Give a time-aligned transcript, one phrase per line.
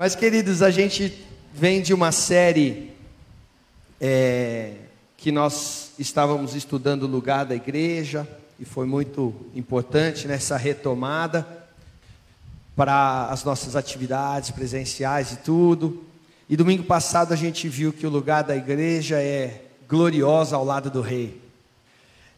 [0.00, 1.12] Mas, queridos, a gente
[1.52, 2.92] vem de uma série
[4.00, 4.74] é,
[5.16, 8.24] que nós estávamos estudando o lugar da igreja,
[8.60, 11.44] e foi muito importante nessa retomada
[12.76, 16.04] para as nossas atividades presenciais e tudo.
[16.48, 20.92] E domingo passado a gente viu que o lugar da igreja é gloriosa ao lado
[20.92, 21.42] do rei.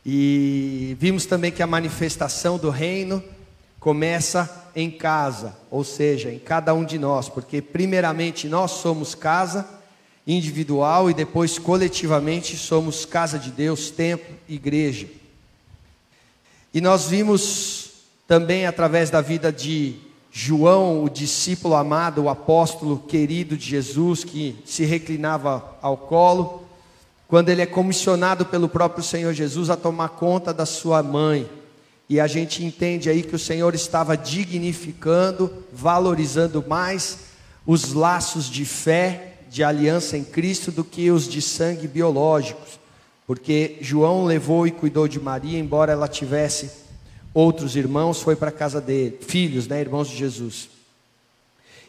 [0.04, 3.22] E vimos também que a manifestação do reino
[3.80, 9.66] começa em casa, ou seja, em cada um de nós, porque primeiramente nós somos casa
[10.27, 15.08] individual e depois coletivamente somos casa de Deus, templo, igreja.
[16.72, 17.91] E nós vimos
[18.28, 19.97] também através da vida de
[20.30, 26.64] João, o discípulo amado, o apóstolo querido de Jesus, que se reclinava ao colo,
[27.27, 31.48] quando ele é comissionado pelo próprio Senhor Jesus a tomar conta da sua mãe.
[32.10, 37.19] E a gente entende aí que o Senhor estava dignificando, valorizando mais
[37.64, 42.81] os laços de fé, de aliança em Cristo, do que os de sangue biológicos.
[43.28, 46.72] Porque João levou e cuidou de Maria, embora ela tivesse
[47.33, 50.69] outros irmãos, foi para a casa dele, filhos, né, irmãos de Jesus.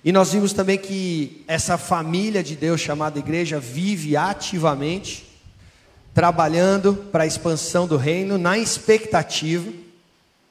[0.06, 5.28] E nós vimos também que essa família de Deus chamada igreja vive ativamente
[6.14, 9.81] trabalhando para a expansão do reino, na expectativa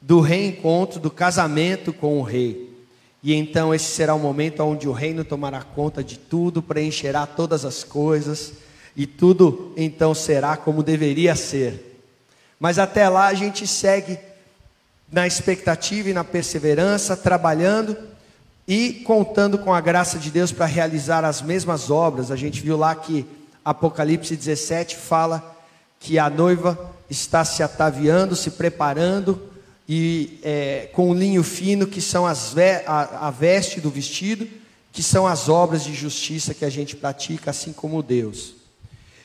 [0.01, 2.71] do reencontro, do casamento com o rei.
[3.23, 7.63] E então esse será o momento onde o reino tomará conta de tudo, preencherá todas
[7.63, 8.53] as coisas,
[8.95, 12.03] e tudo então será como deveria ser.
[12.59, 14.17] Mas até lá a gente segue
[15.11, 17.95] na expectativa e na perseverança, trabalhando
[18.67, 22.31] e contando com a graça de Deus para realizar as mesmas obras.
[22.31, 23.25] A gente viu lá que
[23.63, 25.55] Apocalipse 17 fala
[25.99, 29.50] que a noiva está se ataviando, se preparando,
[29.93, 32.55] e é, com o linho fino, que são as
[32.87, 34.47] a, a veste do vestido,
[34.89, 38.55] que são as obras de justiça que a gente pratica, assim como Deus.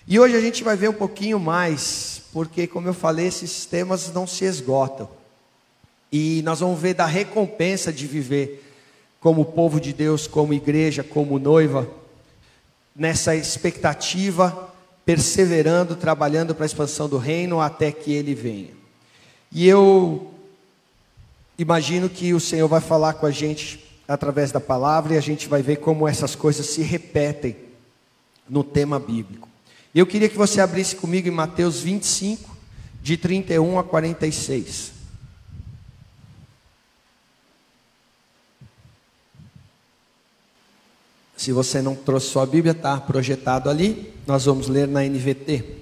[0.08, 4.13] E hoje a gente vai ver um pouquinho mais, porque, como eu falei, esses temas
[4.13, 5.08] não se esgotam.
[6.11, 8.69] E nós vamos ver da recompensa de viver
[9.20, 11.89] como povo de Deus, como igreja, como noiva,
[12.92, 14.74] nessa expectativa
[15.05, 18.74] perseverando, trabalhando para a expansão do reino até que ele venha.
[19.52, 20.33] E eu
[21.58, 25.48] imagino que o Senhor vai falar com a gente através da palavra e a gente
[25.48, 27.56] vai ver como essas coisas se repetem
[28.48, 29.48] no tema bíblico.
[29.95, 32.55] Eu queria que você abrisse comigo em Mateus 25,
[33.02, 34.92] de 31 a 46.
[41.36, 44.12] Se você não trouxe sua Bíblia, está projetado ali.
[44.27, 45.77] Nós vamos ler na NVT.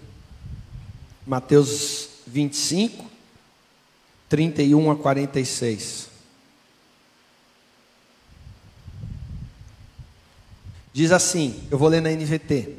[1.27, 3.05] Mateus 25,
[4.35, 6.09] 31 a 46.
[10.93, 12.79] Diz assim: eu vou ler na NVT.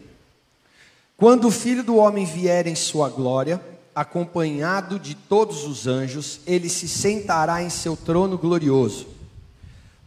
[1.15, 3.61] Quando o filho do homem vier em sua glória,
[3.95, 9.07] acompanhado de todos os anjos, ele se sentará em seu trono glorioso.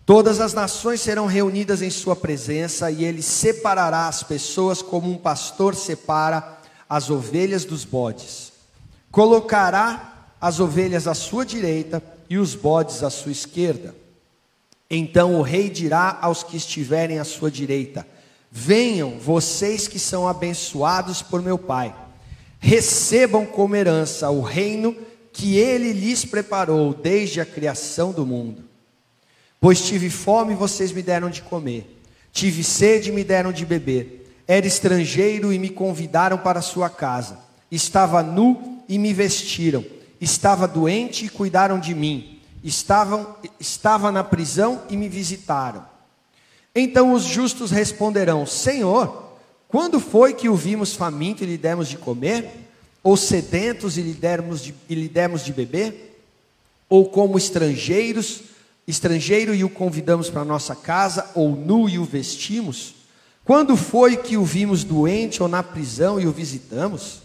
[0.04, 5.16] Todas as nações serão reunidas em sua presença e ele separará as pessoas como um
[5.16, 8.52] pastor separa as ovelhas dos bodes.
[9.10, 13.94] Colocará as ovelhas à sua direita e os bodes à sua esquerda.
[14.90, 18.06] Então o rei dirá aos que estiverem à sua direita:
[18.50, 21.94] Venham, vocês que são abençoados por meu Pai,
[22.58, 24.96] recebam como herança o reino
[25.32, 28.64] que ele lhes preparou desde a criação do mundo.
[29.60, 32.00] Pois tive fome e vocês me deram de comer,
[32.32, 37.38] tive sede e me deram de beber, era estrangeiro e me convidaram para sua casa,
[37.70, 39.84] estava nu e me vestiram,
[40.20, 45.86] estava doente e cuidaram de mim, Estavam, estava na prisão e me visitaram.
[46.74, 49.32] Então os justos responderão: Senhor,
[49.68, 52.66] quando foi que o vimos faminto e lhe demos de comer?
[53.02, 56.20] Ou sedentos e lhe demos de, e lhe demos de beber?
[56.88, 58.42] Ou como estrangeiros
[58.88, 62.94] estrangeiro e o convidamos para nossa casa, ou nu e o vestimos?
[63.44, 67.20] Quando foi que o vimos doente ou na prisão e o visitamos?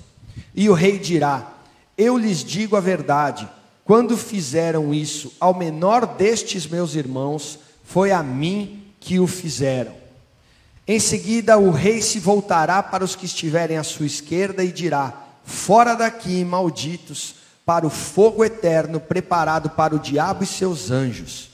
[0.53, 1.52] E o rei dirá:
[1.97, 3.47] Eu lhes digo a verdade,
[3.85, 9.93] quando fizeram isso ao menor destes meus irmãos, foi a mim que o fizeram.
[10.87, 15.13] Em seguida, o rei se voltará para os que estiverem à sua esquerda e dirá:
[15.43, 17.35] Fora daqui, malditos,
[17.65, 21.51] para o fogo eterno preparado para o diabo e seus anjos.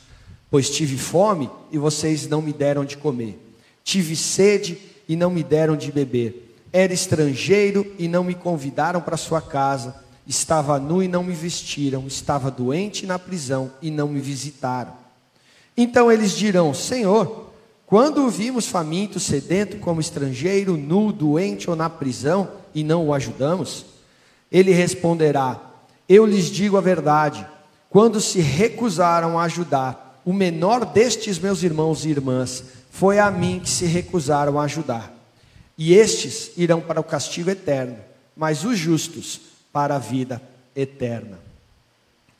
[0.49, 3.39] Pois tive fome e vocês não me deram de comer,
[3.83, 9.17] tive sede e não me deram de beber, era estrangeiro e não me convidaram para
[9.17, 9.95] sua casa,
[10.29, 14.93] estava nu e não me vestiram, estava doente na prisão e não me visitaram.
[15.75, 17.49] Então eles dirão: Senhor,
[17.87, 23.13] Quando o vimos faminto, sedento, como estrangeiro, nu, doente ou na prisão, e não o
[23.15, 23.87] ajudamos?
[24.51, 25.59] Ele responderá:
[26.07, 27.45] Eu lhes digo a verdade.
[27.89, 33.59] Quando se recusaram a ajudar o menor destes meus irmãos e irmãs, foi a mim
[33.59, 35.11] que se recusaram a ajudar.
[35.75, 37.97] E estes irão para o castigo eterno,
[38.35, 40.41] mas os justos para a vida
[40.75, 41.39] eterna.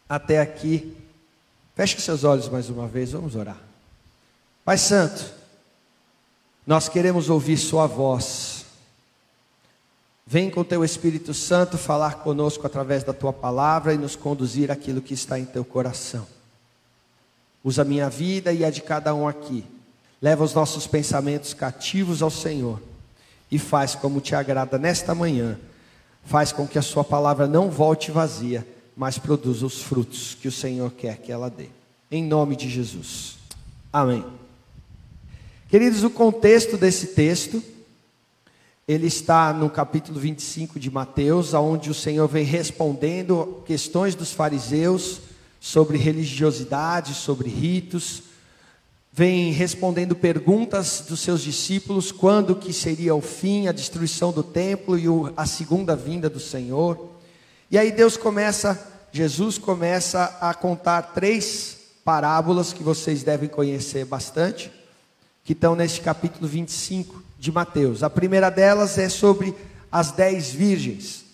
[0.08, 0.96] Até aqui.
[1.76, 3.58] Feche seus olhos mais uma vez, vamos orar.
[4.66, 5.34] Pai Santo,
[6.68, 8.66] nós queremos ouvir Sua voz.
[10.28, 15.02] Vem com Teu Espírito Santo falar conosco através da Tua palavra e nos conduzir aquilo
[15.02, 16.28] que está em Teu coração.
[17.64, 19.66] Usa a minha vida e a de cada um aqui.
[20.22, 22.82] Leva os nossos pensamentos cativos ao Senhor
[23.50, 25.58] e faz como te agrada nesta manhã.
[26.30, 28.66] Faz com que a Sua palavra não volte vazia
[29.00, 31.68] mas produza os frutos que o Senhor quer que ela dê.
[32.12, 33.38] Em nome de Jesus.
[33.94, 34.26] Amém.
[35.70, 37.64] Queridos, o contexto desse texto,
[38.86, 45.22] ele está no capítulo 25 de Mateus, onde o Senhor vem respondendo questões dos fariseus
[45.62, 48.24] sobre religiosidade, sobre ritos,
[49.12, 54.98] vem respondendo perguntas dos seus discípulos, quando que seria o fim, a destruição do templo
[54.98, 57.10] e a segunda vinda do Senhor.
[57.72, 58.80] E aí Deus começa,
[59.12, 64.72] Jesus começa a contar três parábolas que vocês devem conhecer bastante,
[65.44, 68.04] que estão neste capítulo 25 de Mateus.
[68.04, 69.56] A primeira delas é sobre
[69.92, 71.26] as dez virgens,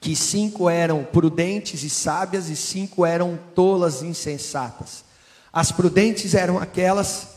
[0.00, 5.07] que cinco eram prudentes e sábias e cinco eram tolas e insensatas.
[5.52, 7.36] As prudentes eram aquelas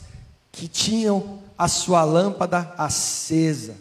[0.51, 3.75] que tinham a sua lâmpada acesa,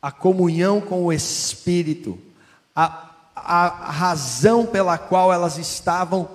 [0.00, 2.18] a comunhão com o Espírito,
[2.74, 6.28] a, a razão pela qual elas estavam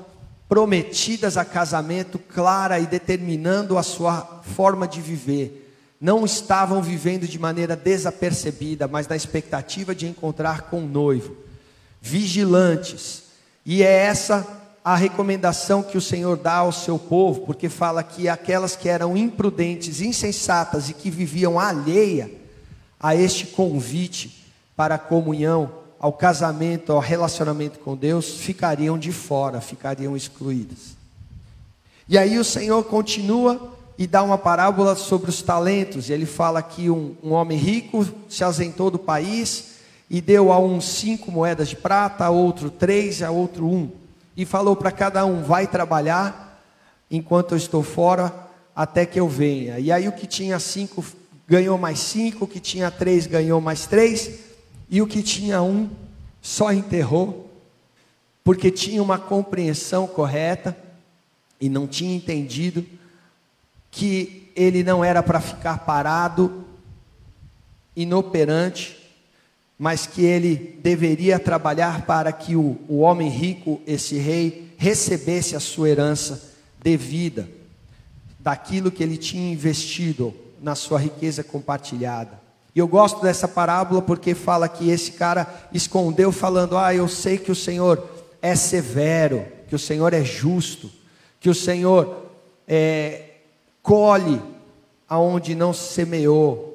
[0.50, 5.74] prometidas a casamento clara e determinando a sua forma de viver.
[6.02, 11.38] Não estavam vivendo de maneira desapercebida, mas na expectativa de encontrar com o noivo.
[12.02, 13.24] Vigilantes.
[13.66, 18.28] E é essa a recomendação que o Senhor dá ao seu povo, porque fala que
[18.28, 22.32] aquelas que eram imprudentes, insensatas e que viviam alheia
[23.00, 24.46] a este convite
[24.76, 30.98] para a comunhão ao casamento, ao relacionamento com Deus, ficariam de fora, ficariam excluídas.
[32.10, 36.10] E aí o Senhor continua e dá uma parábola sobre os talentos.
[36.10, 39.76] E ele fala que um, um homem rico se ausentou do país
[40.10, 44.01] e deu a um cinco moedas de prata, a outro três, a outro um.
[44.42, 46.60] E falou para cada um: vai trabalhar
[47.12, 48.34] enquanto eu estou fora,
[48.76, 49.78] até que eu venha.
[49.78, 51.06] E aí o que tinha cinco
[51.48, 54.40] ganhou mais cinco, o que tinha três ganhou mais três
[54.90, 55.88] e o que tinha um
[56.42, 57.52] só enterrou,
[58.44, 60.76] porque tinha uma compreensão correta
[61.60, 62.84] e não tinha entendido
[63.92, 66.66] que ele não era para ficar parado,
[67.96, 69.01] inoperante,
[69.82, 75.60] mas que ele deveria trabalhar para que o, o homem rico, esse rei, recebesse a
[75.60, 76.52] sua herança
[76.84, 77.50] devida,
[78.40, 82.40] daquilo que ele tinha investido na sua riqueza compartilhada.
[82.76, 87.40] E eu gosto dessa parábola porque fala que esse cara escondeu, falando: Ah, eu sei
[87.40, 88.08] que o Senhor
[88.40, 90.92] é severo, que o Senhor é justo,
[91.40, 92.28] que o Senhor
[92.68, 93.30] é,
[93.82, 94.40] colhe
[95.10, 96.72] aonde não semeou,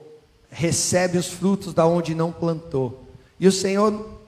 [0.50, 3.05] recebe os frutos da onde não plantou.
[3.38, 4.20] E o Senhor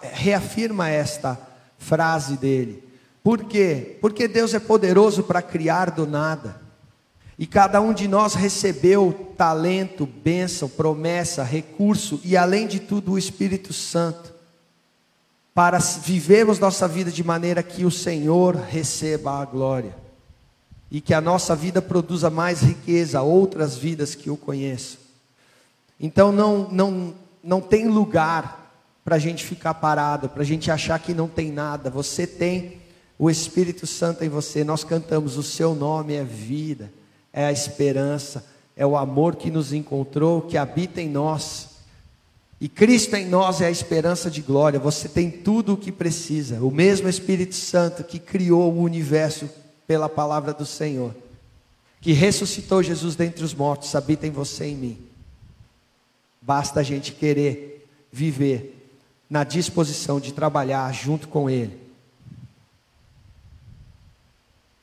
[0.00, 1.38] reafirma esta
[1.78, 2.82] frase dele.
[3.22, 3.96] Por quê?
[4.00, 6.62] Porque Deus é poderoso para criar do nada.
[7.38, 13.18] E cada um de nós recebeu talento, bênção, promessa, recurso e, além de tudo, o
[13.18, 14.32] Espírito Santo,
[15.52, 19.96] para vivermos nossa vida de maneira que o Senhor receba a glória
[20.90, 24.98] e que a nossa vida produza mais riqueza, outras vidas que o conheçam.
[25.98, 28.62] Então, não, não, não tem lugar
[29.04, 31.90] para a gente ficar parado, para a gente achar que não tem nada.
[31.90, 32.80] Você tem
[33.18, 34.64] o Espírito Santo em você.
[34.64, 36.90] Nós cantamos: O Seu nome é vida
[37.34, 38.46] é a esperança,
[38.76, 41.70] é o amor que nos encontrou, que habita em nós.
[42.60, 44.78] E Cristo em nós é a esperança de glória.
[44.78, 46.64] Você tem tudo o que precisa.
[46.64, 49.50] O mesmo Espírito Santo que criou o universo
[49.84, 51.12] pela palavra do Senhor,
[52.00, 54.98] que ressuscitou Jesus dentre os mortos, habita em você e em mim.
[56.46, 58.86] Basta a gente querer viver
[59.30, 61.80] na disposição de trabalhar junto com Ele.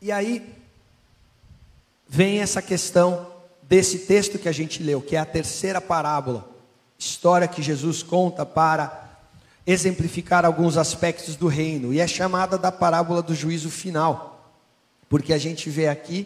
[0.02, 0.44] E aí,
[2.08, 3.28] vem essa questão
[3.62, 6.50] desse texto que a gente leu, que é a terceira parábola,
[6.98, 9.20] história que Jesus conta para
[9.66, 14.52] exemplificar alguns aspectos do reino, e é chamada da parábola do juízo final,
[15.08, 16.26] porque a gente vê aqui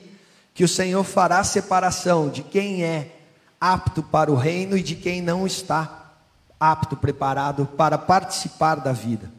[0.54, 3.12] que o Senhor fará separação de quem é
[3.60, 6.14] apto para o reino e de quem não está
[6.60, 9.32] apto, preparado para participar da vida.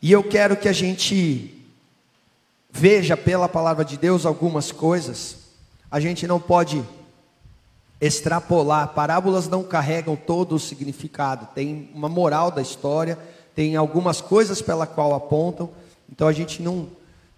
[0.00, 1.52] E eu quero que a gente
[2.70, 5.38] veja pela palavra de Deus algumas coisas.
[5.90, 6.84] A gente não pode
[8.00, 13.18] extrapolar, parábolas não carregam todo o significado, tem uma moral da história,
[13.54, 15.70] tem algumas coisas pela qual apontam,
[16.10, 16.88] então a gente não,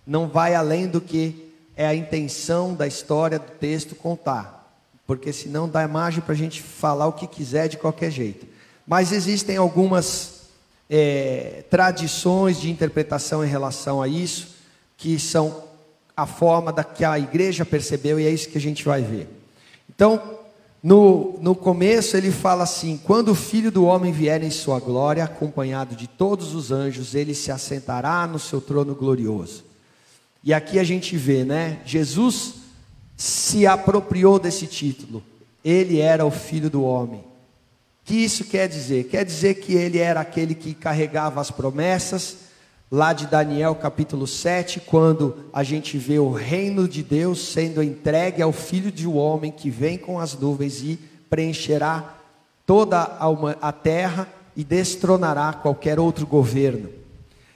[0.05, 4.58] não vai além do que é a intenção da história do texto contar,
[5.09, 8.47] porque senão dá margem para a gente falar o que quiser de qualquer jeito.
[8.87, 10.43] Mas existem algumas
[10.88, 14.49] é, tradições de interpretação em relação a isso,
[14.99, 15.65] que são
[16.15, 19.27] a forma da que a igreja percebeu, e é isso que a gente vai ver.
[19.88, 20.21] Então,
[20.83, 25.25] no, no começo ele fala assim: quando o filho do homem vier em sua glória,
[25.25, 29.65] acompanhado de todos os anjos, ele se assentará no seu trono glorioso.
[30.45, 31.81] E aqui a gente vê, né?
[31.87, 32.58] Jesus
[33.19, 35.25] se apropriou desse título.
[35.65, 37.25] Ele era o filho do homem.
[38.05, 39.09] Que isso quer dizer?
[39.09, 42.37] Quer dizer que ele era aquele que carregava as promessas,
[42.91, 48.41] lá de Daniel capítulo 7, quando a gente vê o reino de Deus sendo entregue
[48.41, 50.97] ao filho de um homem que vem com as nuvens e
[51.29, 52.15] preencherá
[52.65, 53.03] toda
[53.61, 56.89] a terra e destronará qualquer outro governo.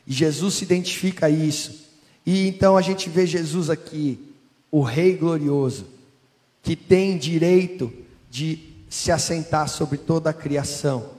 [0.06, 1.86] E Jesus se identifica isso.
[2.26, 4.31] E então a gente vê Jesus aqui,
[4.72, 5.86] o Rei glorioso,
[6.62, 7.92] que tem direito
[8.30, 11.10] de se assentar sobre toda a criação.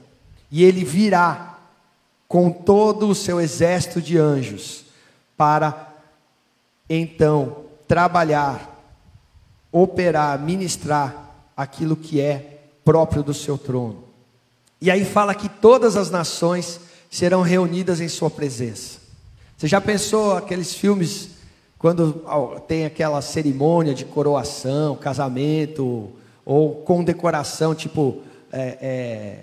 [0.49, 1.59] E ele virá
[2.27, 4.85] com todo o seu exército de anjos
[5.37, 5.93] para
[6.89, 8.83] então trabalhar,
[9.71, 14.03] operar, ministrar aquilo que é próprio do seu trono.
[14.81, 16.79] E aí fala que todas as nações
[17.09, 18.99] serão reunidas em sua presença.
[19.55, 21.29] Você já pensou aqueles filmes
[21.83, 22.13] quando
[22.65, 26.09] tem aquela cerimônia de coroação, casamento,
[26.45, 28.21] ou condecoração, tipo
[28.53, 29.37] é, é,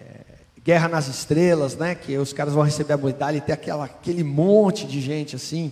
[0.65, 1.95] Guerra nas Estrelas, né?
[1.95, 5.71] Que os caras vão receber a medalha e tem aquela, aquele monte de gente assim,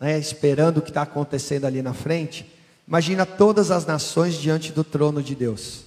[0.00, 2.50] né, esperando o que está acontecendo ali na frente.
[2.88, 5.82] Imagina todas as nações diante do trono de Deus.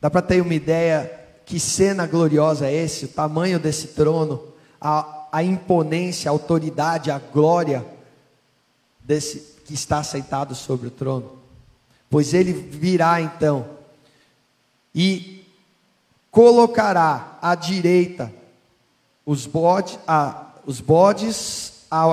[0.00, 1.08] Dá para ter uma ideia
[1.44, 4.42] que cena gloriosa é esse, o tamanho desse trono,
[4.80, 7.94] a, a imponência, a autoridade, a glória
[9.06, 11.32] desse que está sentado sobre o trono.
[12.10, 13.66] Pois ele virá então
[14.94, 15.44] e
[16.30, 18.32] colocará à direita
[19.24, 22.04] os bodes, a, os bodes à,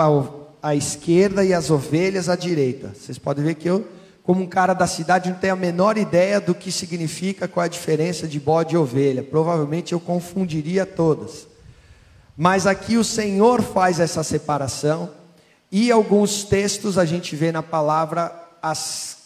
[0.62, 2.94] à esquerda e as ovelhas à direita.
[2.96, 3.88] Vocês podem ver que eu,
[4.24, 7.68] como um cara da cidade, não tenho a menor ideia do que significa, qual a
[7.68, 9.24] diferença de bode e ovelha.
[9.24, 11.48] Provavelmente eu confundiria todas.
[12.36, 15.10] Mas aqui o Senhor faz essa separação,
[15.76, 19.18] e alguns textos a gente vê na palavra as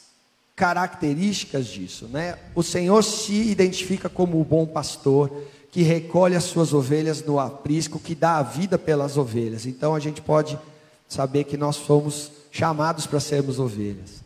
[0.56, 2.38] características disso, né?
[2.56, 5.30] O Senhor se identifica como o bom pastor
[5.70, 9.66] que recolhe as suas ovelhas no aprisco, que dá a vida pelas ovelhas.
[9.66, 10.58] Então a gente pode
[11.06, 14.24] saber que nós fomos chamados para sermos ovelhas.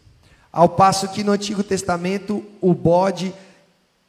[0.53, 3.33] Ao passo que no Antigo Testamento o bode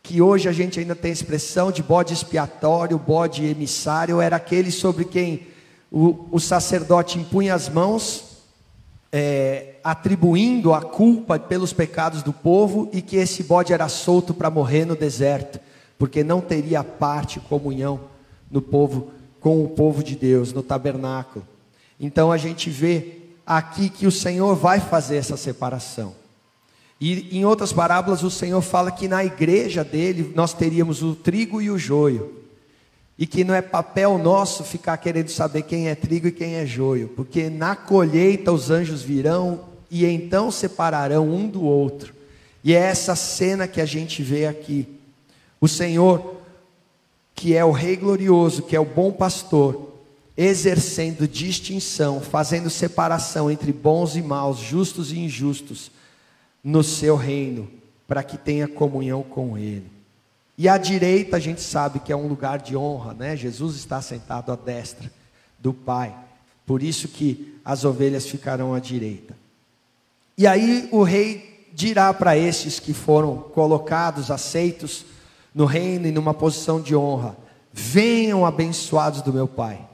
[0.03, 5.07] que hoje a gente ainda tem expressão de bode expiatório, bode emissário, era aquele sobre
[5.07, 5.47] quem
[5.93, 8.39] o, o sacerdote impunha as mãos,
[9.13, 14.49] é, atribuindo a culpa pelos pecados do povo, e que esse bode era solto para
[14.49, 15.61] morrer no deserto,
[15.99, 18.01] porque não teria parte, comunhão
[18.51, 21.47] no povo, com o povo de Deus, no tabernáculo.
[22.01, 26.15] Então a gente vê aqui que o Senhor vai fazer essa separação.
[26.99, 31.61] E em outras parábolas o Senhor fala que na igreja dele nós teríamos o trigo
[31.61, 32.42] e o joio.
[33.19, 36.67] E que não é papel nosso ficar querendo saber quem é trigo e quem é
[36.67, 42.15] joio, porque na colheita os anjos virão e então separarão um do outro.
[42.65, 44.89] E é essa cena que a gente vê aqui.
[45.61, 46.37] O Senhor,
[47.35, 49.93] que é o Rei glorioso, que é o bom pastor,
[50.37, 55.91] exercendo distinção, fazendo separação entre bons e maus, justos e injustos
[56.65, 57.69] no seu reino,
[58.07, 59.91] para que tenha comunhão com Ele.
[60.57, 63.37] E à direita a gente sabe que é um lugar de honra, né?
[63.37, 65.11] Jesus está sentado à destra
[65.59, 66.15] do Pai.
[66.67, 69.37] Por isso que as ovelhas ficarão à direita.
[70.37, 75.05] E aí o rei dirá para estes que foram colocados, aceitos
[75.55, 77.37] no reino e numa posição de honra:
[77.73, 79.89] Venham abençoados do meu Pai.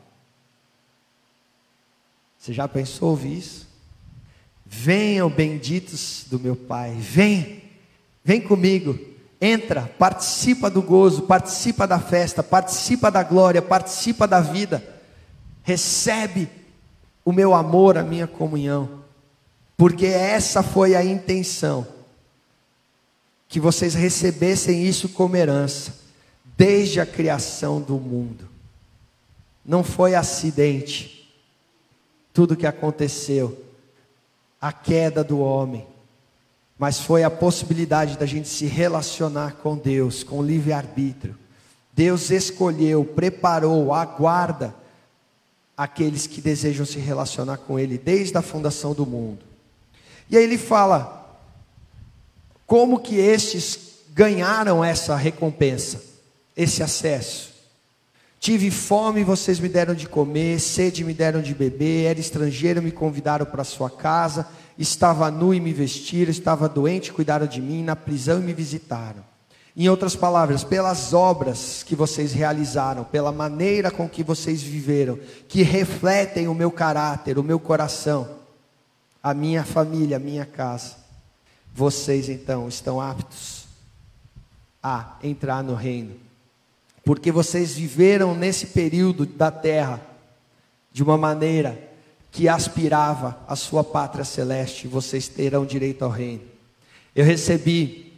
[2.39, 3.69] Você já pensou ouvir isso?
[4.65, 7.63] Venham benditos do meu Pai, vem,
[8.23, 8.99] vem comigo,
[9.41, 14.83] entra, participa do gozo, participa da festa, participa da glória, participa da vida,
[15.63, 16.49] recebe
[17.25, 18.99] o meu amor, a minha comunhão.
[19.77, 21.87] porque essa foi a intenção,
[23.49, 25.95] que vocês recebessem isso como herança,
[26.57, 28.49] desde a criação do mundo.
[29.65, 31.33] Não foi acidente,
[32.33, 33.65] tudo que aconteceu,
[34.61, 35.87] a queda do homem,
[36.79, 41.37] mas foi a possibilidade da gente se relacionar com Deus, com livre-arbítrio.
[41.93, 44.75] Deus escolheu, preparou, aguarda
[45.77, 49.41] aqueles que desejam se relacionar com Ele desde a fundação do mundo.
[50.31, 51.41] E aí ele fala
[52.67, 53.79] como que estes
[54.11, 56.03] ganharam essa recompensa,
[56.57, 57.49] esse acesso.
[58.39, 62.93] Tive fome, vocês me deram de comer, sede me deram de beber, era estrangeiro, me
[62.93, 64.47] convidaram para sua casa,
[64.79, 69.27] estava nu e me vestiram, estava doente, cuidaram de mim, na prisão e me visitaram.
[69.77, 75.19] Em outras palavras, pelas obras que vocês realizaram, pela maneira com que vocês viveram,
[75.49, 78.29] que refletem o meu caráter, o meu coração,
[79.23, 80.97] a minha família, a minha casa,
[81.75, 83.67] vocês então estão aptos
[84.83, 86.17] a entrar no reino,
[87.05, 90.01] porque vocês viveram nesse período da terra
[90.93, 91.88] de uma maneira
[92.31, 96.43] que aspirava à sua pátria celeste, vocês terão direito ao reino.
[97.15, 98.13] Eu recebi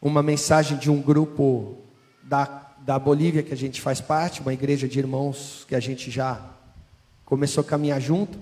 [0.00, 1.76] uma mensagem de um grupo
[2.22, 6.10] da, da Bolívia que a gente faz parte, uma igreja de irmãos que a gente
[6.10, 6.40] já
[7.24, 8.38] começou a caminhar junto.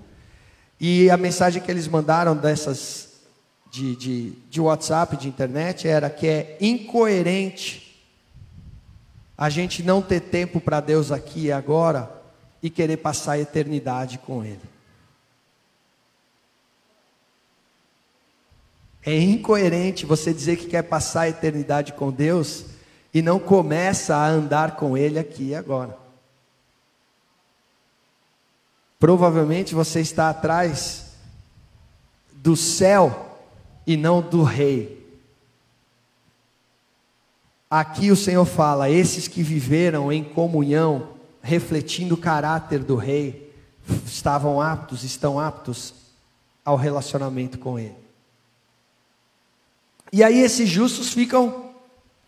[0.80, 3.10] E a mensagem que eles mandaram dessas
[3.70, 7.90] de, de, de WhatsApp, de internet, era que é incoerente
[9.36, 12.10] a gente não ter tempo para Deus aqui e agora
[12.62, 14.69] e querer passar a eternidade com Ele.
[19.04, 22.66] É incoerente você dizer que quer passar a eternidade com Deus
[23.12, 25.96] e não começa a andar com Ele aqui e agora.
[28.98, 31.06] Provavelmente você está atrás
[32.34, 33.38] do céu
[33.86, 35.00] e não do rei.
[37.70, 43.50] Aqui o Senhor fala: esses que viveram em comunhão, refletindo o caráter do rei,
[44.04, 45.94] estavam aptos, estão aptos
[46.62, 48.09] ao relacionamento com ele.
[50.12, 51.70] E aí esses justos ficam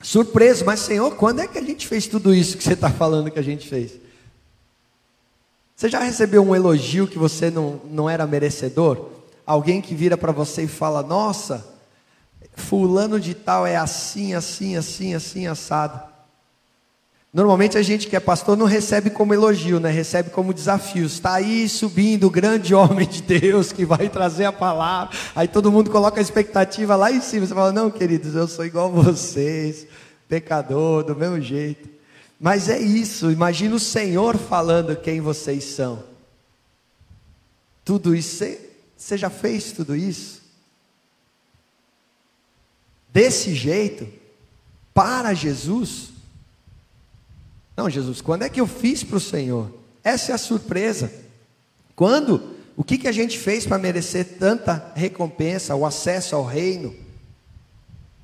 [0.00, 3.30] surpresos, mas Senhor, quando é que a gente fez tudo isso que você está falando
[3.30, 3.92] que a gente fez?
[5.74, 9.08] Você já recebeu um elogio que você não, não era merecedor?
[9.44, 11.66] Alguém que vira para você e fala: Nossa,
[12.54, 16.11] Fulano de Tal é assim, assim, assim, assim, assado.
[17.32, 19.90] Normalmente a gente que é pastor não recebe como elogio, né?
[19.90, 21.06] recebe como desafio.
[21.06, 25.16] Está aí subindo o grande homem de Deus que vai trazer a palavra.
[25.34, 27.46] Aí todo mundo coloca a expectativa lá em cima.
[27.46, 29.86] Você fala: Não, queridos, eu sou igual a vocês,
[30.28, 31.88] pecador, do mesmo jeito.
[32.38, 36.02] Mas é isso, imagina o Senhor falando quem vocês são.
[37.84, 38.44] Tudo isso,
[38.96, 40.42] você, já fez tudo isso?
[43.12, 44.06] Desse jeito,
[44.92, 46.11] para Jesus?
[47.76, 49.72] Não, Jesus, quando é que eu fiz para o Senhor?
[50.04, 51.12] Essa é a surpresa.
[51.94, 52.52] Quando?
[52.76, 56.94] O que, que a gente fez para merecer tanta recompensa, o acesso ao reino?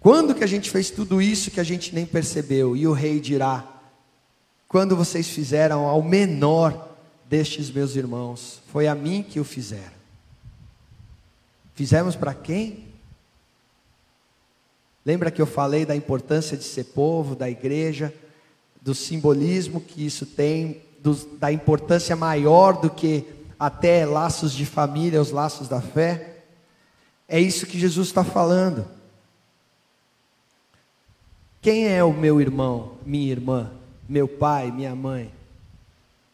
[0.01, 2.77] Quando que a gente fez tudo isso que a gente nem percebeu?
[2.77, 3.67] E o rei dirá:
[4.69, 6.97] quando vocês fizeram ao menor
[7.29, 9.99] destes meus irmãos, foi a mim que o fizeram.
[11.75, 12.87] Fizemos para quem?
[15.05, 18.13] Lembra que eu falei da importância de ser povo, da igreja,
[18.81, 23.25] do simbolismo que isso tem, do, da importância maior do que
[23.59, 26.45] até laços de família, os laços da fé?
[27.29, 28.87] É isso que Jesus está falando.
[31.61, 33.71] Quem é o meu irmão, minha irmã?
[34.09, 35.31] meu pai, minha mãe.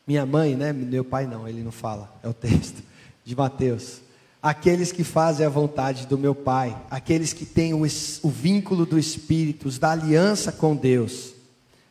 [0.07, 0.73] Minha mãe, né?
[0.73, 2.83] Meu pai não, ele não fala, é o texto
[3.25, 4.01] de Mateus.
[4.41, 8.99] Aqueles que fazem a vontade do meu pai, aqueles que têm o, o vínculo do
[8.99, 11.34] Espírito, da aliança com Deus.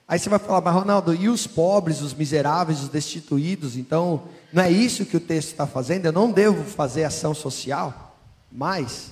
[0.07, 3.77] Aí você vai falar, mas Ronaldo, e os pobres, os miseráveis, os destituídos?
[3.77, 6.05] Então, não é isso que o texto está fazendo?
[6.05, 8.15] Eu não devo fazer ação social?
[8.51, 9.11] Mas,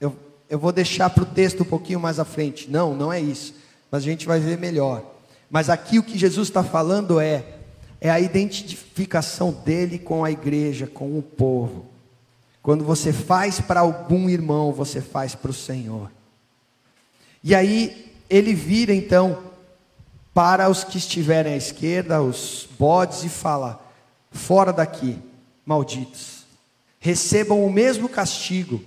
[0.00, 0.14] eu,
[0.48, 2.70] eu vou deixar para o texto um pouquinho mais à frente.
[2.70, 3.54] Não, não é isso.
[3.90, 5.02] Mas a gente vai ver melhor.
[5.50, 7.44] Mas aqui o que Jesus está falando é,
[8.00, 11.86] é a identificação dele com a igreja, com o povo.
[12.62, 16.10] Quando você faz para algum irmão, você faz para o Senhor.
[17.42, 19.51] E aí ele vira então
[20.34, 23.84] para os que estiverem à esquerda, os bodes, e fala:
[24.30, 25.18] fora daqui,
[25.64, 26.44] malditos,
[26.98, 28.82] recebam o mesmo castigo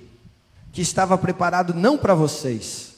[0.71, 2.95] que estava preparado não para vocês,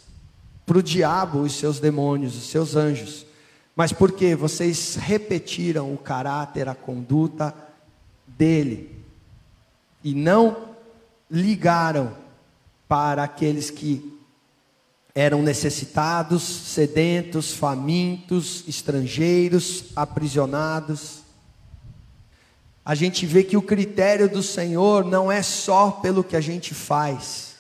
[0.66, 3.28] para o diabo e seus demônios, os seus anjos
[3.78, 7.54] mas porque vocês repetiram o caráter, a conduta
[8.26, 8.90] dele,
[10.04, 10.70] e não
[11.30, 12.12] ligaram
[12.88, 14.17] para aqueles que
[15.20, 21.24] eram necessitados, sedentos, famintos, estrangeiros, aprisionados.
[22.86, 26.76] A gente vê que o critério do Senhor não é só pelo que a gente
[26.76, 27.56] faz,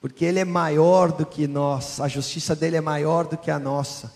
[0.00, 3.58] porque Ele é maior do que nós, a justiça dele é maior do que a
[3.58, 4.12] nossa,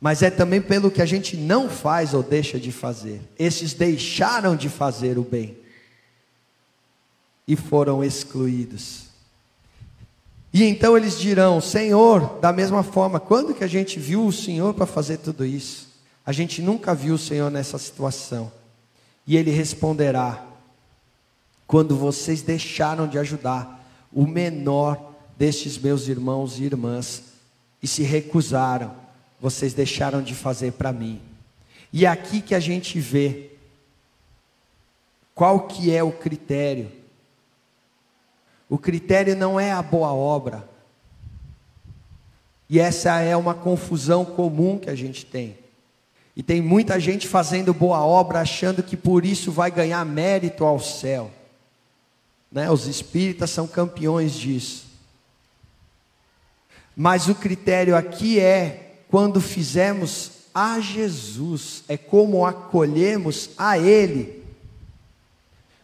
[0.00, 3.22] mas é também pelo que a gente não faz ou deixa de fazer.
[3.38, 5.56] Esses deixaram de fazer o bem
[7.46, 9.09] e foram excluídos.
[10.52, 14.74] E então eles dirão: Senhor, da mesma forma, quando que a gente viu o Senhor
[14.74, 15.88] para fazer tudo isso?
[16.26, 18.50] A gente nunca viu o Senhor nessa situação.
[19.26, 20.44] E ele responderá:
[21.66, 23.78] Quando vocês deixaram de ajudar
[24.12, 27.22] o menor destes meus irmãos e irmãs
[27.82, 28.94] e se recusaram,
[29.40, 31.20] vocês deixaram de fazer para mim.
[31.92, 33.50] E é aqui que a gente vê
[35.34, 36.99] qual que é o critério
[38.70, 40.66] o critério não é a boa obra.
[42.68, 45.58] E essa é uma confusão comum que a gente tem.
[46.36, 50.78] E tem muita gente fazendo boa obra achando que por isso vai ganhar mérito ao
[50.78, 51.32] céu.
[52.50, 52.70] Né?
[52.70, 54.86] Os espíritas são campeões disso.
[56.94, 64.39] Mas o critério aqui é quando fizemos a Jesus, é como acolhemos a Ele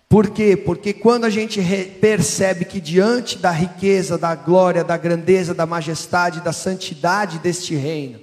[0.08, 0.56] por quê?
[0.56, 1.60] Porque quando a gente
[2.00, 8.20] percebe que diante da riqueza, da glória, da grandeza, da majestade, da santidade deste reino,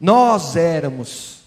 [0.00, 1.40] nós éramos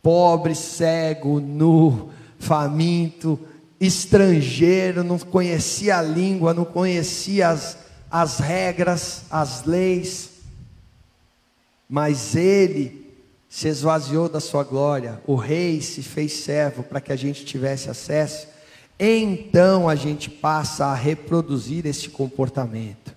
[0.00, 3.38] pobre, cego, nu, faminto,
[3.80, 7.76] estrangeiro, não conhecia a língua, não conhecia as,
[8.08, 10.30] as regras, as leis,
[11.88, 13.01] mas Ele
[13.52, 17.90] se esvaziou da sua glória, o rei se fez servo para que a gente tivesse
[17.90, 18.48] acesso,
[18.98, 23.14] então a gente passa a reproduzir esse comportamento.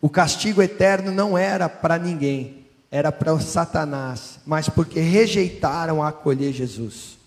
[0.00, 6.52] O castigo eterno não era para ninguém, era para o Satanás, mas porque rejeitaram acolher
[6.52, 7.18] Jesus,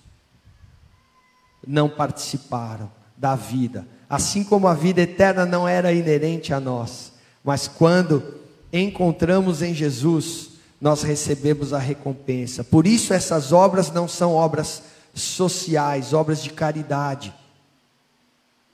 [1.67, 7.11] não participaram da vida, assim como a vida eterna não era inerente a nós,
[7.43, 8.23] mas quando
[8.71, 10.52] encontramos em Jesus,
[10.83, 12.61] nós recebemos a recompensa.
[12.61, 17.33] Por isso, essas obras não são obras sociais, obras de caridade,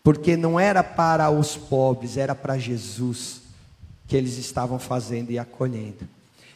[0.04, 3.42] porque não era para os pobres, era para Jesus
[4.08, 6.10] que eles estavam fazendo e acolhendo.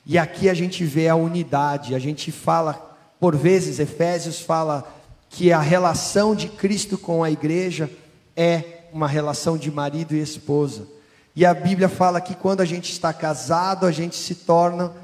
[0.08, 4.92] E aqui a gente vê a unidade, a gente fala, por vezes, Efésios fala
[5.30, 7.92] que a relação de Cristo com a igreja
[8.36, 10.88] é uma relação de marido e esposa.
[11.36, 15.03] E a Bíblia fala que quando a gente está casado, a gente se torna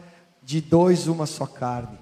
[0.50, 2.00] de dois uma só carne.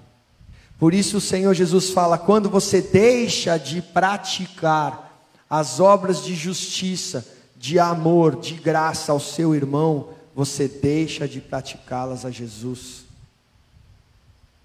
[0.78, 7.26] Por isso o Senhor Jesus fala: quando você deixa de praticar as obras de justiça,
[7.54, 13.04] de amor, de graça ao seu irmão, você deixa de praticá-las a Jesus.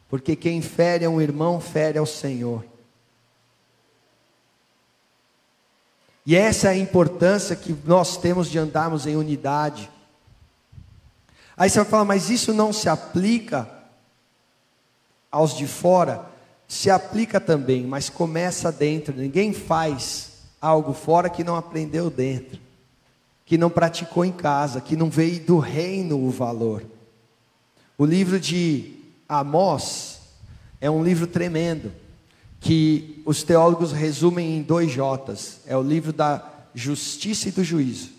[0.09, 2.63] Porque quem fere a um irmão, fere ao Senhor.
[6.25, 9.91] E essa é a importância que nós temos de andarmos em unidade.
[11.55, 13.69] Aí você vai falar, mas isso não se aplica
[15.31, 16.25] aos de fora?
[16.67, 19.15] Se aplica também, mas começa dentro.
[19.15, 22.59] Ninguém faz algo fora que não aprendeu dentro,
[23.45, 26.83] que não praticou em casa, que não veio do reino o valor.
[27.97, 28.95] O livro de
[29.29, 30.19] Amós
[30.81, 31.91] é um livro tremendo,
[32.59, 35.59] que os teólogos resumem em dois Jotas.
[35.67, 38.09] É o livro da justiça e do juízo.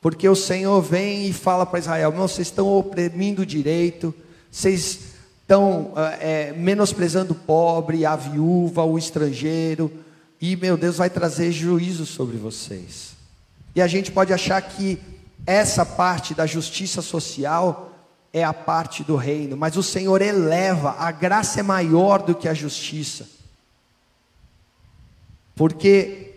[0.00, 4.14] Porque o Senhor vem e fala para Israel: não, vocês estão oprimindo o direito,
[4.50, 5.00] vocês
[5.42, 9.92] estão é, menosprezando o pobre, a viúva, o estrangeiro,
[10.40, 13.10] e meu Deus vai trazer juízo sobre vocês.
[13.74, 14.98] E a gente pode achar que
[15.46, 17.92] essa parte da justiça social
[18.32, 22.48] é a parte do reino, mas o Senhor eleva, a graça é maior do que
[22.48, 23.28] a justiça.
[25.54, 26.29] Porque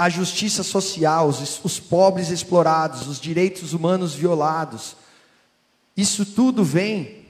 [0.00, 4.96] a justiça social, os, os pobres explorados, os direitos humanos violados.
[5.94, 7.26] Isso tudo vem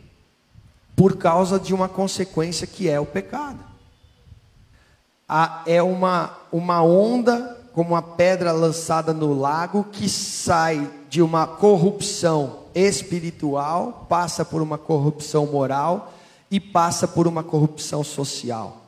[0.95, 3.59] por causa de uma consequência que é o pecado.
[5.67, 12.67] é uma, uma onda, como uma pedra lançada no lago, que sai de uma corrupção
[12.73, 16.13] espiritual, passa por uma corrupção moral
[16.49, 18.80] e passa por uma corrupção social.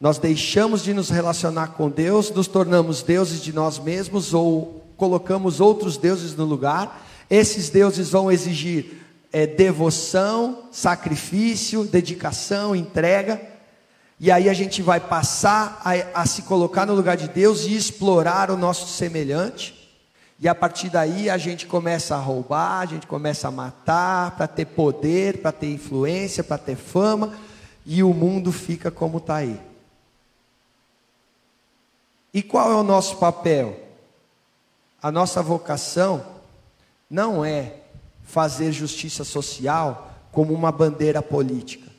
[0.00, 5.60] Nós deixamos de nos relacionar com Deus, nos tornamos deuses de nós mesmos ou colocamos
[5.60, 7.06] outros deuses no lugar.
[7.28, 8.96] Esses deuses vão exigir
[9.30, 13.42] é, devoção, sacrifício, dedicação, entrega.
[14.18, 17.76] e aí a gente vai passar a, a se colocar no lugar de Deus e
[17.76, 19.78] explorar o nosso semelhante.
[20.40, 24.46] E a partir daí a gente começa a roubar, a gente começa a matar para
[24.46, 27.34] ter poder, para ter influência, para ter fama,
[27.84, 29.60] e o mundo fica como está aí.
[32.32, 33.78] E qual é o nosso papel?
[35.02, 36.24] A nossa vocação
[37.08, 37.76] não é
[38.22, 41.90] fazer justiça social como uma bandeira política.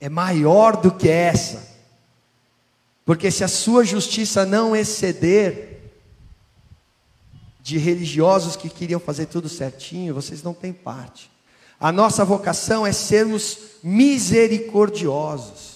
[0.00, 1.74] É maior do que essa.
[3.04, 5.92] Porque se a sua justiça não exceder
[7.60, 11.30] de religiosos que queriam fazer tudo certinho, vocês não têm parte.
[11.78, 15.73] A nossa vocação é sermos misericordiosos.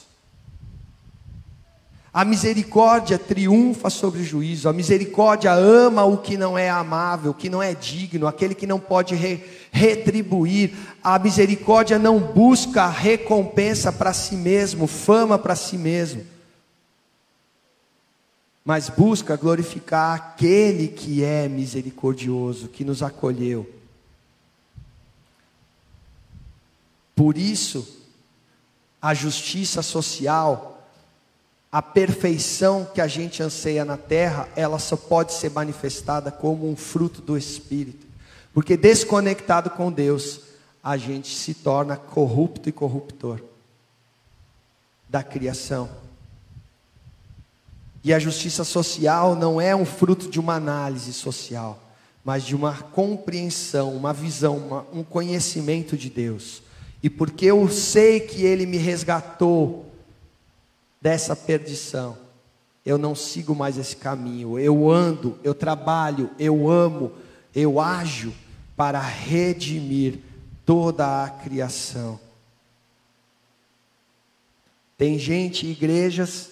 [2.19, 7.35] A misericórdia triunfa sobre o juízo, a misericórdia ama o que não é amável, o
[7.35, 10.73] que não é digno, aquele que não pode re, retribuir.
[11.01, 16.27] A misericórdia não busca recompensa para si mesmo, fama para si mesmo
[18.65, 23.67] mas busca glorificar aquele que é misericordioso, que nos acolheu.
[27.17, 28.05] Por isso,
[29.01, 30.78] a justiça social,
[31.71, 36.75] a perfeição que a gente anseia na terra, ela só pode ser manifestada como um
[36.75, 38.07] fruto do Espírito.
[38.55, 40.41] Porque desconectado com Deus,
[40.83, 43.41] a gente se torna corrupto e corruptor
[45.09, 45.91] da criação.
[48.03, 51.83] E a justiça social não é um fruto de uma análise social,
[52.25, 56.63] mas de uma compreensão, uma visão, uma, um conhecimento de Deus.
[57.03, 59.88] E porque eu sei que Ele me resgatou
[61.01, 62.17] dessa perdição,
[62.85, 64.59] eu não sigo mais esse caminho.
[64.59, 67.13] Eu ando, eu trabalho, eu amo,
[67.55, 68.33] eu ajo
[68.77, 70.21] para redimir
[70.65, 72.19] toda a criação.
[74.97, 76.51] Tem gente, igrejas,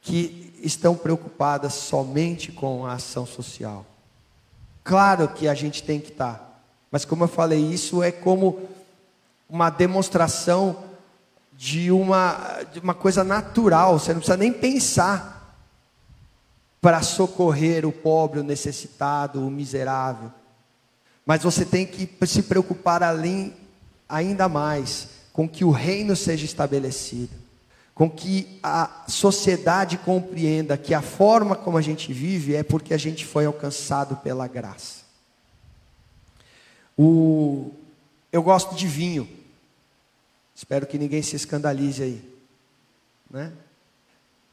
[0.00, 3.84] que estão preocupadas somente com a ação social.
[4.84, 8.68] Claro que a gente tem que estar, mas como eu falei, isso é como
[9.48, 10.89] uma demonstração
[11.60, 15.54] de uma, de uma coisa natural, você não precisa nem pensar
[16.80, 20.32] para socorrer o pobre, o necessitado, o miserável.
[21.26, 23.54] Mas você tem que se preocupar além,
[24.08, 27.38] ainda mais com que o reino seja estabelecido
[27.94, 32.96] com que a sociedade compreenda que a forma como a gente vive é porque a
[32.96, 35.00] gente foi alcançado pela graça.
[36.96, 37.70] O,
[38.32, 39.28] eu gosto de vinho.
[40.60, 42.22] Espero que ninguém se escandalize aí,
[43.30, 43.50] né?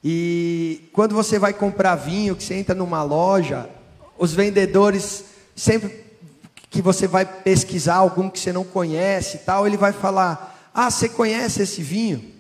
[0.02, 3.70] E quando você vai comprar vinho, que você entra numa loja,
[4.18, 6.06] os vendedores sempre
[6.70, 11.10] que você vai pesquisar algum que você não conhece, tal, ele vai falar: "Ah, você
[11.10, 12.34] conhece esse vinho?"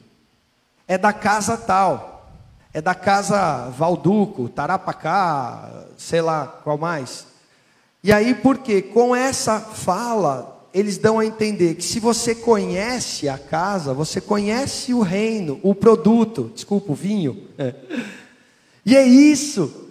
[0.88, 2.32] é da casa tal,
[2.74, 7.28] é da casa Valduco, Tarapacá, sei lá qual mais.
[8.02, 8.82] E aí, por quê?
[8.82, 14.94] Com essa fala, eles dão a entender que se você conhece a casa, você conhece
[14.94, 17.48] o reino, o produto, desculpa, o vinho.
[17.58, 17.74] É.
[18.86, 19.90] E é isso,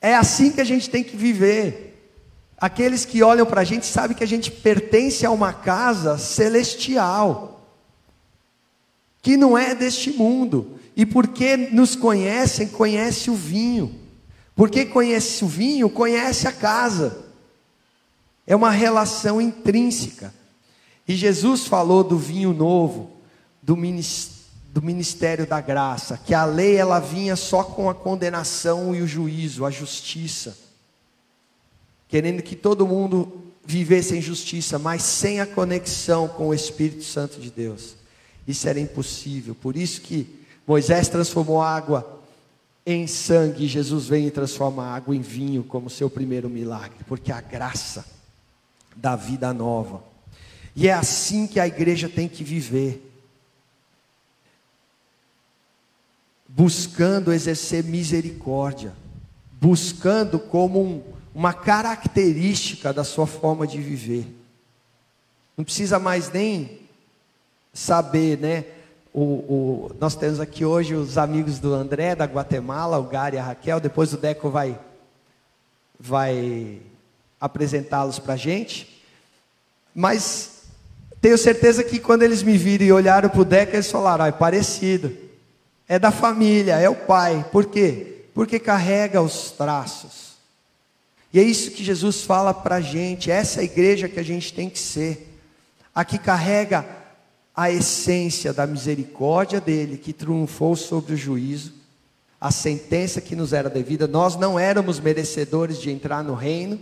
[0.00, 2.12] é assim que a gente tem que viver.
[2.56, 7.58] Aqueles que olham para a gente sabem que a gente pertence a uma casa celestial
[9.22, 10.78] que não é deste mundo.
[10.96, 13.94] E porque nos conhecem, conhece o vinho.
[14.56, 17.27] Porque conhece o vinho, conhece a casa.
[18.48, 20.32] É uma relação intrínseca.
[21.06, 23.18] E Jesus falou do vinho novo,
[23.62, 29.06] do ministério da graça, que a lei ela vinha só com a condenação e o
[29.06, 30.56] juízo, a justiça.
[32.08, 37.38] Querendo que todo mundo vivesse em justiça, mas sem a conexão com o Espírito Santo
[37.38, 37.96] de Deus.
[38.46, 39.54] Isso era impossível.
[39.54, 42.18] Por isso que Moisés transformou água
[42.86, 47.30] em sangue e Jesus vem e transforma água em vinho como seu primeiro milagre, porque
[47.30, 48.16] a graça
[49.00, 50.02] da vida nova.
[50.74, 53.04] E é assim que a igreja tem que viver.
[56.48, 58.92] Buscando exercer misericórdia,
[59.60, 61.02] buscando como um,
[61.34, 64.26] uma característica da sua forma de viver.
[65.56, 66.80] Não precisa mais nem
[67.72, 68.64] saber, né?
[69.12, 73.38] O, o, nós temos aqui hoje os amigos do André, da Guatemala, o Gary e
[73.38, 73.80] a Raquel.
[73.80, 74.78] Depois o Deco vai,
[75.98, 76.80] vai
[77.40, 79.02] apresentá-los para a gente.
[79.94, 80.62] Mas
[81.20, 84.28] tenho certeza que quando eles me viram e olharam para o Deco, eles falaram: ah,
[84.28, 85.12] é parecido.
[85.88, 87.46] É da família, é o pai.
[87.50, 88.26] Por quê?
[88.34, 90.28] Porque carrega os traços.
[91.32, 93.30] E é isso que Jesus fala para a gente.
[93.30, 95.34] Essa é a igreja que a gente tem que ser.
[95.94, 96.86] A que carrega
[97.58, 101.72] a essência da misericórdia dele que triunfou sobre o juízo,
[102.40, 104.06] a sentença que nos era devida.
[104.06, 106.78] Nós não éramos merecedores de entrar no reino,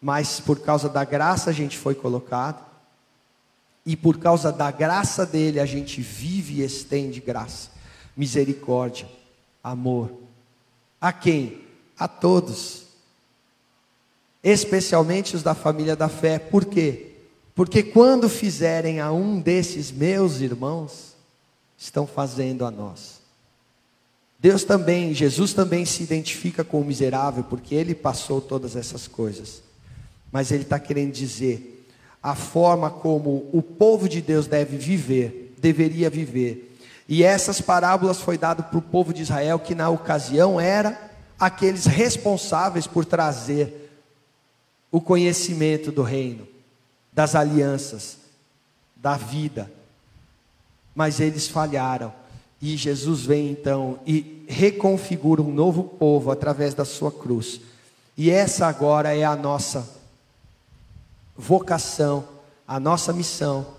[0.00, 2.64] mas por causa da graça a gente foi colocado,
[3.84, 7.70] e por causa da graça dele a gente vive e estende graça,
[8.16, 9.08] misericórdia,
[9.62, 10.12] amor.
[11.00, 11.60] A quem?
[11.98, 12.86] A todos,
[14.42, 17.12] especialmente os da família da fé, por quê?
[17.54, 21.16] Porque quando fizerem a um desses meus irmãos,
[21.78, 23.20] estão fazendo a nós.
[24.38, 29.62] Deus também, Jesus também se identifica com o miserável, porque ele passou todas essas coisas.
[30.30, 31.86] Mas ele está querendo dizer
[32.22, 36.76] a forma como o povo de Deus deve viver, deveria viver.
[37.08, 41.86] E essas parábolas foi dado para o povo de Israel, que na ocasião era aqueles
[41.86, 43.90] responsáveis por trazer
[44.90, 46.48] o conhecimento do reino
[47.16, 48.18] das alianças,
[48.94, 49.72] da vida.
[50.94, 52.12] Mas eles falharam.
[52.60, 57.60] E Jesus vem então e reconfigura um novo povo através da sua cruz.
[58.18, 59.95] E essa agora é a nossa
[61.36, 62.26] vocação,
[62.66, 63.74] a nossa missão,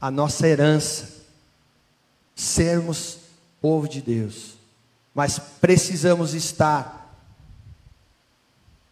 [0.00, 1.16] a nossa herança.
[2.34, 3.18] Sermos
[3.60, 4.54] povo de Deus.
[5.14, 6.98] Mas precisamos estar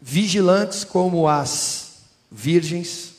[0.00, 3.14] vigilantes como as virgens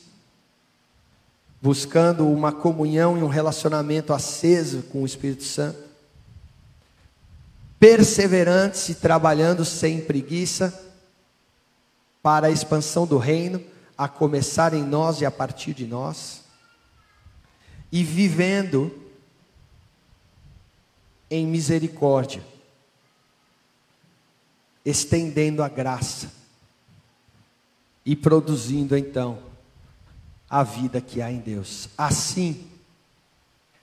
[1.61, 5.79] buscando uma comunhão e um relacionamento aceso com o Espírito Santo,
[7.79, 10.73] perseverantes e trabalhando sem preguiça
[12.21, 13.61] para a expansão do reino,
[13.97, 16.43] a começar em nós e a partir de nós,
[17.91, 18.91] e vivendo
[21.29, 22.43] em misericórdia,
[24.85, 26.31] estendendo a graça
[28.05, 29.39] e produzindo então
[30.49, 31.89] a vida que há em Deus.
[31.97, 32.69] Assim,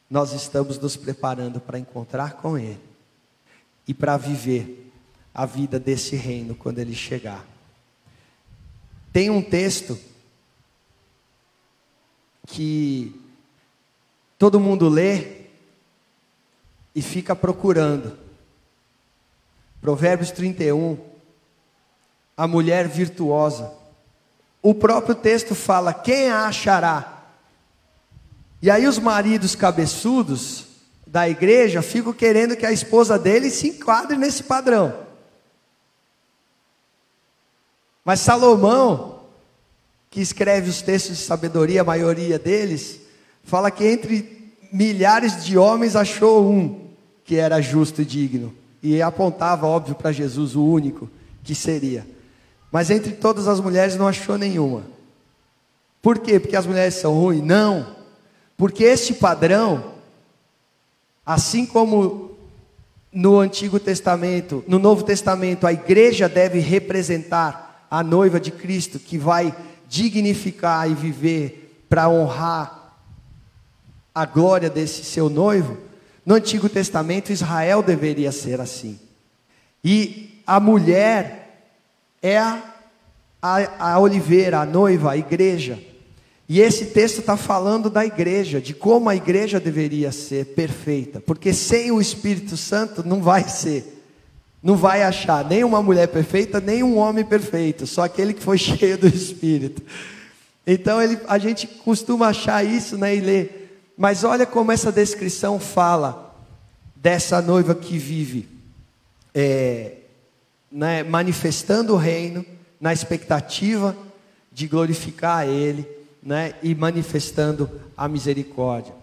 [0.09, 2.81] nós estamos nos preparando para encontrar com Ele
[3.87, 4.93] e para viver
[5.35, 7.54] a vida desse reino quando Ele chegar.
[9.15, 9.99] Tem um texto
[12.47, 13.19] que
[14.39, 15.47] todo mundo lê
[16.95, 18.19] e fica procurando.
[19.81, 20.99] Provérbios 31,
[22.37, 23.83] a mulher virtuosa
[24.65, 27.23] o próprio texto fala: quem a achará?
[28.63, 30.65] E aí os maridos cabeçudos
[31.07, 35.04] da igreja ficam querendo que a esposa dele se enquadre nesse padrão.
[38.05, 39.21] Mas Salomão,
[40.11, 43.01] que escreve os textos de sabedoria, a maioria deles,
[43.43, 46.85] fala que entre milhares de homens achou um
[47.25, 48.55] que era justo e digno.
[48.83, 51.09] E apontava, óbvio, para Jesus, o único
[51.43, 52.07] que seria.
[52.71, 54.83] Mas entre todas as mulheres não achou nenhuma.
[56.03, 56.39] Por quê?
[56.39, 57.43] Porque as mulheres são ruins?
[57.43, 57.97] Não.
[58.59, 59.95] Porque este padrão,
[61.25, 62.33] assim como
[63.11, 67.64] no Antigo Testamento, no Novo Testamento, a igreja deve representar
[67.99, 69.55] a noiva de Cristo, que vai
[69.89, 72.97] dignificar e viver para honrar
[74.13, 75.79] a glória desse seu noivo.
[76.27, 78.99] No Antigo Testamento, Israel deveria ser assim.
[79.85, 81.69] E a mulher
[82.21, 82.63] é a,
[83.41, 85.79] a, a oliveira, a noiva, a igreja.
[86.49, 91.55] E esse texto está falando da igreja, de como a igreja deveria ser perfeita, porque
[91.55, 93.94] sem o Espírito Santo não vai ser,
[94.65, 98.57] não vai achar nem uma mulher perfeita, nem um homem perfeito, só aquele que foi
[98.59, 99.83] cheio do Espírito.
[100.67, 105.61] Então ele, a gente costuma achar isso né, e ler, mas olha como essa descrição
[105.61, 106.35] fala
[106.97, 108.49] dessa noiva que vive
[109.35, 109.97] é,
[110.73, 112.43] né, manifestando o reino,
[112.81, 113.95] na expectativa
[114.51, 115.87] de glorificar a Ele,
[116.23, 118.95] né, e manifestando a misericórdia.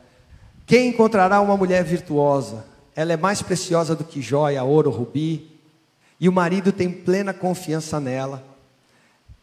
[0.65, 2.65] Quem encontrará uma mulher virtuosa?
[2.95, 5.50] Ela é mais preciosa do que joia, ouro, rubi,
[6.21, 8.45] e o marido tem plena confiança nela.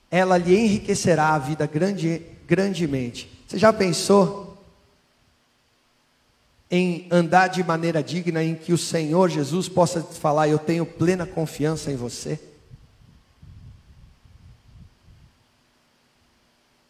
[0.08, 3.28] Ela lhe enriquecerá a vida grande, grandemente.
[3.48, 4.56] Você já pensou
[6.70, 10.86] em andar de maneira digna, em que o Senhor Jesus possa te falar: Eu tenho
[10.86, 12.38] plena confiança em você.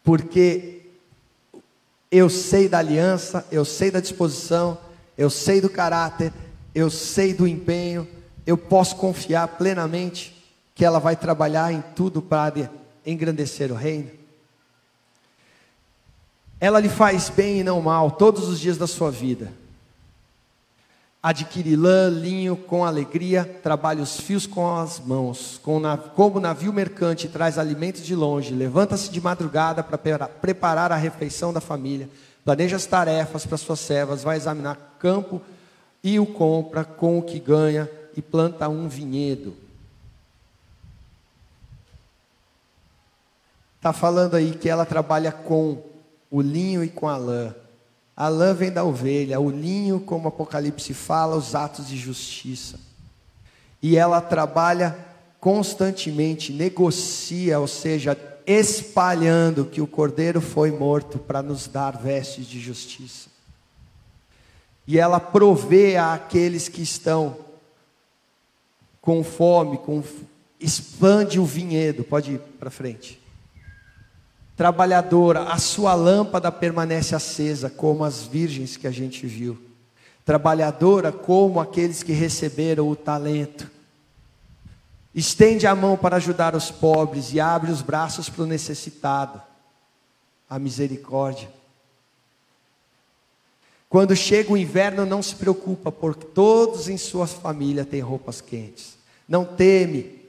[0.03, 0.83] Porque
[2.11, 4.77] eu sei da aliança, eu sei da disposição,
[5.17, 6.31] eu sei do caráter,
[6.75, 8.07] eu sei do empenho,
[8.49, 10.35] eu posso confiar plenamente
[10.73, 12.71] que ela vai trabalhar em tudo para
[13.05, 14.09] engrandecer o reino.
[16.59, 19.53] Ela lhe faz bem e não mal todos os dias da sua vida.
[21.21, 25.61] adquire lã, linho com alegria, trabalha os fios com as mãos,
[26.15, 31.61] como navio mercante traz alimentos de longe, levanta-se de madrugada para preparar a refeição da
[31.61, 32.09] família,
[32.43, 35.39] planeja as tarefas para suas servas, vai examinar campo
[36.03, 39.55] e o compra com o que ganha e planta um vinhedo.
[43.77, 45.81] Está falando aí que ela trabalha com
[46.29, 47.55] o linho e com a lã.
[48.15, 52.77] A lã vem da ovelha, o linho, como o Apocalipse fala, os atos de justiça.
[53.81, 54.97] E ela trabalha
[55.39, 62.59] constantemente, negocia, ou seja, espalhando que o cordeiro foi morto para nos dar vestes de
[62.59, 63.29] justiça.
[64.85, 67.47] E ela provê àqueles que estão
[69.01, 70.03] com fome, com
[70.59, 72.03] expande o vinhedo.
[72.03, 73.19] Pode ir para frente
[74.59, 79.57] trabalhadora, a sua lâmpada permanece acesa, como as virgens que a gente viu.
[80.25, 83.71] Trabalhadora, como aqueles que receberam o talento.
[85.15, 89.41] Estende a mão para ajudar os pobres e abre os braços para o necessitado.
[90.49, 91.49] A misericórdia.
[93.89, 98.95] Quando chega o inverno, não se preocupa, porque todos em sua família têm roupas quentes.
[99.27, 100.19] Não teme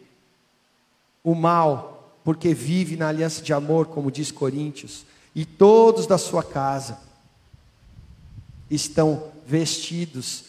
[1.22, 5.04] o mal, porque vive na aliança de amor, como diz Coríntios,
[5.34, 6.98] e todos da sua casa
[8.70, 10.44] estão vestidos.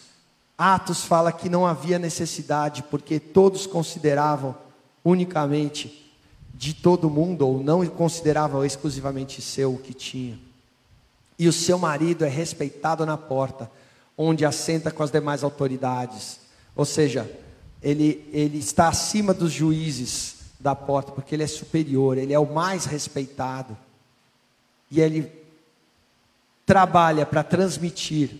[0.56, 4.56] Atos fala que não havia necessidade, porque todos consideravam
[5.04, 6.10] unicamente
[6.54, 10.38] de todo mundo, ou não consideravam exclusivamente seu o que tinha.
[11.42, 13.68] E o seu marido é respeitado na porta,
[14.16, 16.38] onde assenta com as demais autoridades.
[16.76, 17.28] Ou seja,
[17.82, 22.46] ele, ele está acima dos juízes, da porta, porque ele é superior, ele é o
[22.46, 23.76] mais respeitado.
[24.88, 25.32] E ele
[26.64, 28.30] trabalha para transmitir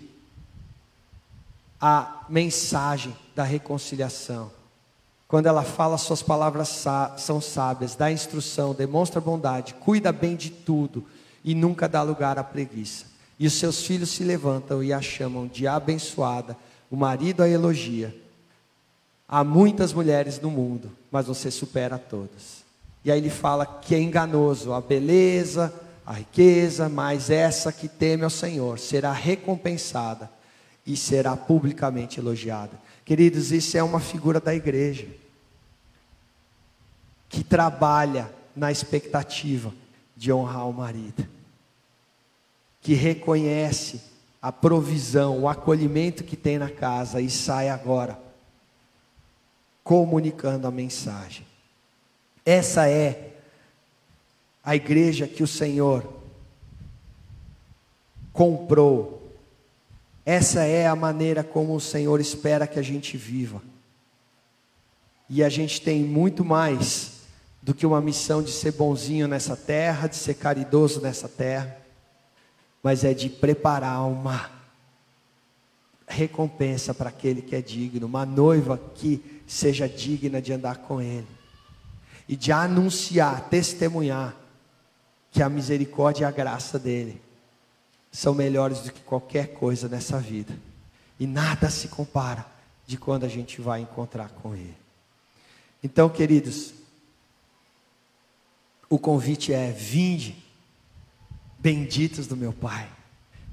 [1.80, 4.48] a mensagem da reconciliação.
[5.26, 6.84] Quando ela fala, suas palavras
[7.18, 11.04] são sábias, dá instrução, demonstra bondade, cuida bem de tudo
[11.44, 13.06] e nunca dá lugar à preguiça.
[13.38, 16.56] E os seus filhos se levantam e a chamam de abençoada,
[16.90, 18.14] o marido a elogia
[19.34, 22.62] Há muitas mulheres no mundo, mas você supera todas.
[23.02, 25.72] E aí ele fala que é enganoso a beleza,
[26.04, 30.30] a riqueza, mas essa que teme ao Senhor será recompensada
[30.86, 32.72] e será publicamente elogiada.
[33.06, 35.06] Queridos, isso é uma figura da igreja
[37.30, 39.72] que trabalha na expectativa
[40.22, 41.26] de honrar o marido,
[42.80, 44.00] que reconhece
[44.40, 48.16] a provisão, o acolhimento que tem na casa e sai agora
[49.82, 51.44] comunicando a mensagem.
[52.46, 53.32] Essa é
[54.62, 56.08] a igreja que o Senhor
[58.32, 59.28] comprou.
[60.24, 63.60] Essa é a maneira como o Senhor espera que a gente viva.
[65.28, 67.11] E a gente tem muito mais
[67.62, 71.76] do que uma missão de ser bonzinho nessa terra, de ser caridoso nessa terra,
[72.82, 74.50] mas é de preparar uma
[76.08, 81.26] recompensa para aquele que é digno, uma noiva que seja digna de andar com Ele
[82.28, 84.34] e de anunciar, testemunhar
[85.30, 87.22] que a misericórdia e a graça dele
[88.10, 90.54] são melhores do que qualquer coisa nessa vida.
[91.18, 92.44] E nada se compara
[92.86, 94.76] de quando a gente vai encontrar com Ele.
[95.82, 96.74] Então, queridos,
[98.94, 100.36] o convite é: vinde,
[101.58, 102.86] benditos do meu Pai,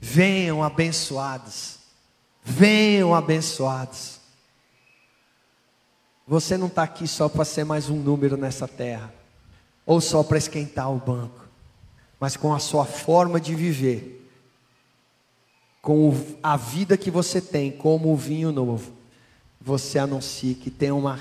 [0.02, 1.78] venham abençoados,
[2.44, 4.20] venham abençoados.
[6.28, 9.14] Você não está aqui só para ser mais um número nessa terra,
[9.86, 11.48] ou só para esquentar o banco,
[12.20, 14.30] mas com a sua forma de viver,
[15.82, 16.14] com
[16.44, 18.92] a vida que você tem, como o vinho novo,
[19.62, 21.18] você anuncia que tem uma,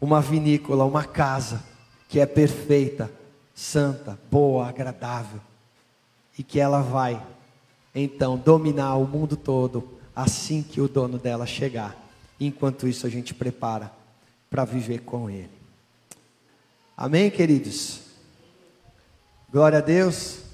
[0.00, 1.62] uma vinícola, uma casa
[2.08, 3.10] que é perfeita,
[3.56, 5.40] santa, boa, agradável,
[6.38, 7.20] e que ela vai
[7.94, 11.96] então dominar o mundo todo assim que o dono dela chegar.
[12.38, 13.90] Enquanto isso, a gente prepara
[14.50, 15.50] para viver com Ele.
[16.94, 18.02] Amém, queridos?
[19.50, 20.45] Glória a Deus.